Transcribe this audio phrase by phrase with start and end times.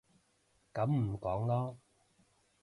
[0.73, 1.77] 噉唔講囉